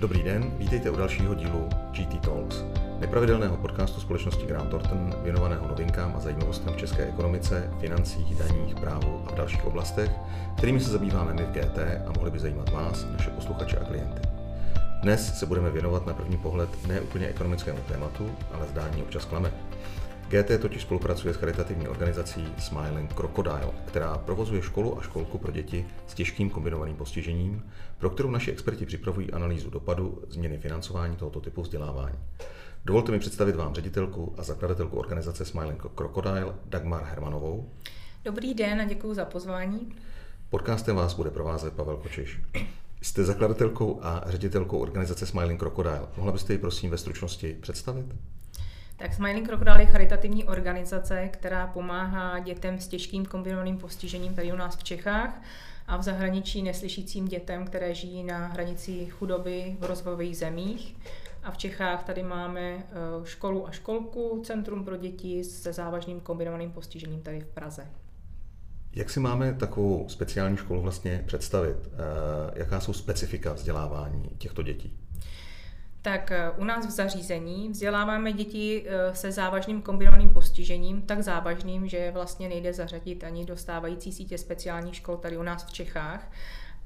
[0.00, 2.64] Dobrý den, vítejte u dalšího dílu GT Talks,
[2.98, 9.22] nepravidelného podcastu společnosti Grant Thornton věnovaného novinkám a zajímavostem v české ekonomice, financích, daních, právu
[9.26, 10.10] a v dalších oblastech,
[10.56, 14.20] kterými se zabýváme my v GT a mohli by zajímat vás, naše posluchače a klienty.
[15.02, 19.52] Dnes se budeme věnovat na první pohled ne úplně ekonomickému tématu, ale zdání občas klame.
[20.28, 25.86] GT totiž spolupracuje s charitativní organizací Smiling Crocodile, která provozuje školu a školku pro děti
[26.06, 31.62] s těžkým kombinovaným postižením, pro kterou naši experti připravují analýzu dopadu změny financování tohoto typu
[31.62, 32.18] vzdělávání.
[32.84, 37.70] Dovolte mi představit vám ředitelku a zakladatelku organizace Smiling Crocodile Dagmar Hermanovou.
[38.24, 39.94] Dobrý den a děkuji za pozvání.
[40.50, 42.40] Podcastem vás bude provázet Pavel Kočiš.
[43.02, 46.08] Jste zakladatelkou a ředitelkou organizace Smiling Crocodile.
[46.16, 48.06] Mohla byste ji prosím ve stručnosti představit?
[48.98, 54.56] Tak Smiling Crocodile je charitativní organizace, která pomáhá dětem s těžkým kombinovaným postižením tady u
[54.56, 55.42] nás v Čechách
[55.86, 60.96] a v zahraničí neslyšícím dětem, které žijí na hranici chudoby v rozvojových zemích.
[61.42, 62.84] A v Čechách tady máme eh,
[63.24, 67.86] školu a školku, Centrum pro děti se závažným kombinovaným postižením tady v Praze.
[68.92, 71.76] Jak si máme takovou speciální školu vlastně představit?
[71.84, 75.05] Eh, jaká jsou specifika vzdělávání těchto dětí?
[76.06, 81.88] Tak eh, u nás v zařízení vzděláváme děti eh, se závažným kombinovaným postižením, tak závažným,
[81.88, 86.32] že vlastně nejde zařadit ani do stávající sítě speciálních škol tady u nás v Čechách.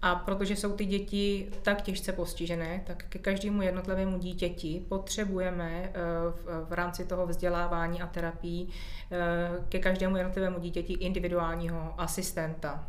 [0.03, 5.93] A protože jsou ty děti tak těžce postižené, tak ke každému jednotlivému dítěti potřebujeme eh,
[6.65, 8.69] v rámci toho vzdělávání a terapii
[9.69, 12.87] ke každému jednotlivému dítěti individuálního asistenta.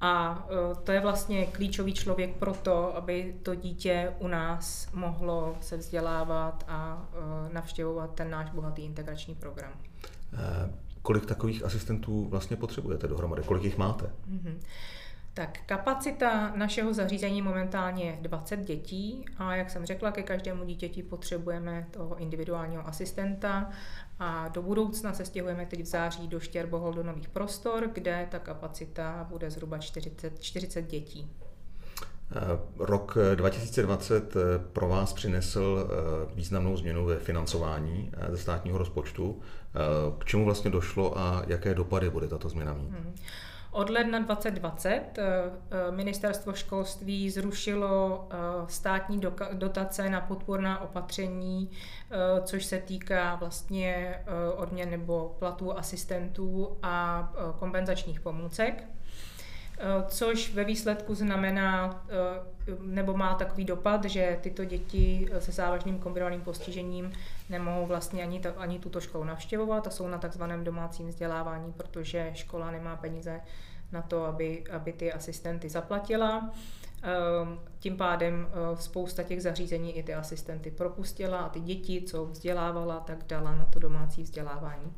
[0.00, 5.56] A e, to je vlastně klíčový člověk pro to, aby to dítě u nás mohlo
[5.60, 7.08] se vzdělávat a
[7.50, 9.72] e, navštěvovat ten náš bohatý integrační program.
[10.32, 10.70] E,
[11.02, 13.42] kolik takových asistentů vlastně potřebujete dohromady?
[13.42, 14.06] Kolik jich máte?
[14.06, 14.56] Mm-hmm.
[15.36, 21.02] Tak kapacita našeho zařízení momentálně je 20 dětí a jak jsem řekla, ke každému dítěti
[21.02, 23.70] potřebujeme toho individuálního asistenta
[24.18, 28.38] a do budoucna se stěhujeme teď v září do Štěrbohol do nových prostor, kde ta
[28.38, 31.30] kapacita bude zhruba 40, 40 dětí.
[32.32, 34.40] Eh, rok 2020 eh,
[34.72, 39.40] pro vás přinesl eh, významnou změnu ve financování ze státního rozpočtu.
[40.18, 42.90] K čemu vlastně došlo a jaké dopady bude tato změna mít?
[42.90, 43.14] Hmm.
[43.76, 45.22] Od ledna 2020 eh,
[45.70, 48.36] eh, ministerstvo školství zrušilo eh,
[48.68, 49.20] státní
[49.52, 51.70] dotace na podporná opatření,
[52.44, 54.18] což se týká vlastně
[54.56, 58.95] odměn nebo platů asistentů a kompenzačních pomůcek.
[59.78, 65.98] Eh, což ve výsledku znamená eh, nebo má takový dopad, že tyto děti se závažným
[65.98, 67.12] kombinovaným postižením
[67.50, 72.30] nemohou vlastně ani, to, ani tuto školu navštěvovat a jsou na takzvaném domácím vzdělávání, protože
[72.34, 73.40] škola nemá peníze
[73.92, 76.50] na to, aby, aby ty asistenty zaplatila.
[77.02, 82.26] Ehm, tím pádem eh, spousta těch zařízení i ty asistenty propustila a ty děti, co
[82.26, 84.92] vzdělávala, tak dala na to domácí vzdělávání.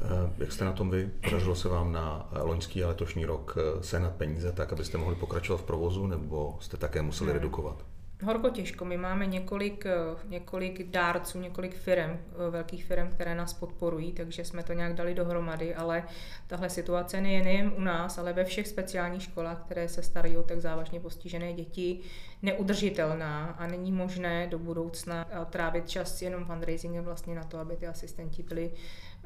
[0.00, 1.10] Eh, jak jste na tom vy?
[1.24, 5.16] Podařilo se vám na eh, loňský a letošní rok eh, sehnat peníze tak, abyste mohli
[5.16, 7.38] pokračovat v provozu, nebo jste také museli hmm.
[7.38, 7.84] redukovat?
[8.24, 8.84] Horko těžko.
[8.84, 9.84] My máme několik,
[10.28, 12.18] několik dárců, několik firm,
[12.50, 16.04] velkých firm, které nás podporují, takže jsme to nějak dali dohromady, ale
[16.46, 20.42] tahle situace je nejen u nás, ale ve všech speciálních školách, které se starají o
[20.42, 22.00] tak závažně postižené děti,
[22.42, 27.86] neudržitelná a není možné do budoucna trávit čas jenom fundraisingem vlastně na to, aby ty
[27.86, 28.72] asistenti byli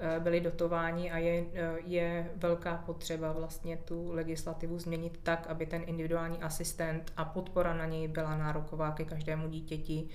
[0.03, 5.67] Eh, byli dotováni a je, eh, je velká potřeba vlastně tu legislativu změnit tak, aby
[5.67, 10.09] ten individuální asistent a podpora na něj byla nároková ke každému dítěti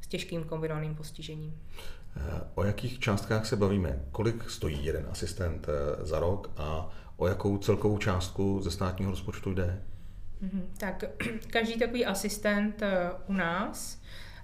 [0.00, 1.60] s těžkým kombinovaným postižením.
[2.16, 4.02] Eh, o jakých částkách se bavíme?
[4.12, 5.66] Kolik stojí jeden asistent
[6.00, 9.82] za rok a o jakou celkovou částku ze státního rozpočtu jde?
[10.40, 11.04] Mhm, tak
[11.50, 12.82] každý takový asistent
[13.26, 14.00] u nás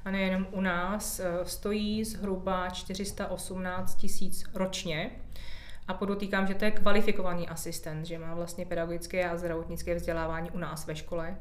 [0.06, 5.10] a nejenom u nás, eh, stojí zhruba 418 tisíc ročně.
[5.88, 10.58] A podotýkám, že to je kvalifikovaný asistent, že má vlastně pedagogické a zdravotnické vzdělávání u
[10.58, 11.36] nás ve škole.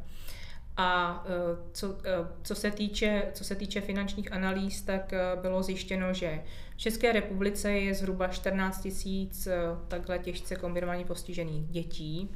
[0.78, 1.32] A eh,
[1.72, 6.44] co, eh, co, se týče, co se týče finančních analýz, tak bylo zjištěno, že
[6.76, 9.48] v České republice je zhruba 14 tisíc
[9.88, 12.30] takhle těžce kombinovaně postižených dětí.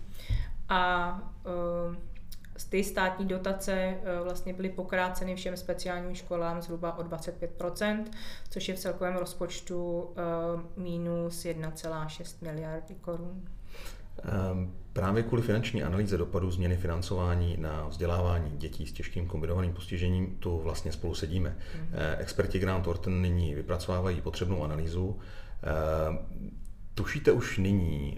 [0.70, 1.22] A
[2.70, 8.04] ty státní dotace eh, vlastně byly pokráceny všem speciálním školám zhruba o 25%,
[8.50, 13.42] což je v celkovém rozpočtu eh, minus 1,6 miliardy korun.
[14.24, 20.36] Ehm, právě kvůli finanční analýze dopadu změny financování na vzdělávání dětí s těžkým kombinovaným postižením
[20.36, 21.50] tu vlastně spolu sedíme.
[21.50, 22.16] Mm-hmm.
[22.18, 25.20] Experti Grant Thornton nyní vypracovávají potřebnou analýzu.
[27.00, 28.18] Tušíte už nyní,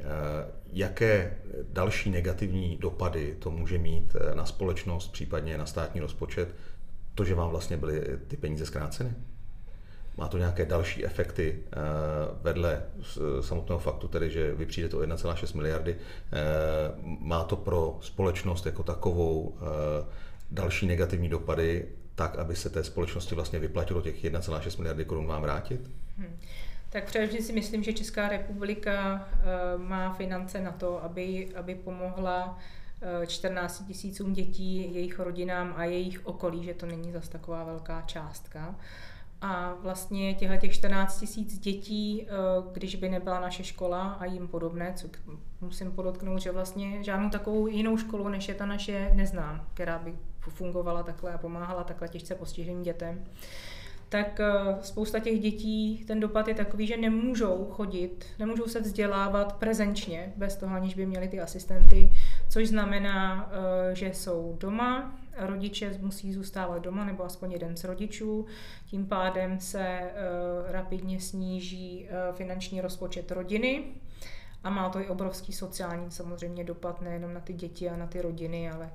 [0.74, 1.38] jaké
[1.70, 6.56] další negativní dopady to může mít na společnost, případně na státní rozpočet,
[7.16, 9.14] to, že vám vlastně byly ty peníze zkráceny?
[10.18, 11.78] Má to nějaké další efekty eh,
[12.42, 12.84] vedle
[13.42, 15.96] samotného faktu, tedy, že vy přijdete o 1,6 miliardy.
[15.96, 16.38] Eh,
[17.20, 20.06] má to pro společnost jako takovou eh,
[20.52, 25.42] další negativní dopady, tak, aby se té společnosti vlastně vyplatilo těch 1,6 miliardy korun vám
[25.42, 25.92] vrátit?
[26.18, 26.38] Hmm.
[26.92, 29.28] Tak především si myslím, že Česká republika
[29.78, 32.58] má finance na to, aby, aby pomohla
[33.28, 38.76] 14 tisícům dětí, jejich rodinám a jejich okolí, že to není zas taková velká částka.
[39.42, 42.34] A vlastně těchto těch 14 tisíc dětí, eh,
[42.72, 45.08] když by nebyla naše škola a jim podobné, co
[45.62, 50.14] musím podotknout, že vlastně žádnou takovou jinou školu, než je ta naše, neznám, která by
[50.40, 53.24] fungovala takhle a pomáhala takhle těžce postiženým dětem
[54.12, 59.54] tak eh, spousta těch dětí, ten dopad je takový, že nemůžou chodit, nemůžou se vzdělávat
[59.54, 62.12] prezenčně, bez toho, aniž by měli ty asistenty,
[62.50, 68.46] což znamená, eh, že jsou doma, rodiče musí zůstávat doma, nebo aspoň jeden z rodičů,
[68.86, 70.12] tím pádem se eh,
[70.68, 73.84] rapidně sníží finanční rozpočet rodiny,
[74.64, 78.22] a má to i obrovský sociální samozřejmě dopad nejenom na ty děti a na ty
[78.22, 78.92] rodiny, ale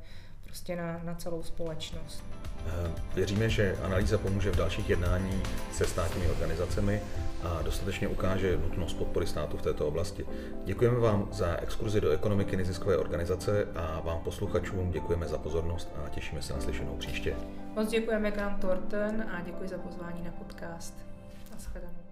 [0.47, 2.25] prostě na, na celou společnost.
[2.67, 7.03] Eh, věříme, že analýza pomůže v dalších jednání se státními organizacemi
[7.43, 10.27] a dostatečně ukáže nutnost podpory státu v této oblasti.
[10.65, 16.09] Děkujeme vám za exkurzi do ekonomiky neziskové organizace a vám posluchačům děkujeme za pozornost a
[16.09, 17.37] těšíme se na slyšenou příště.
[17.75, 20.95] Moc děkujeme Grant Thornton a děkuji za pozvání na podcast.
[21.53, 22.06] Naschledanou.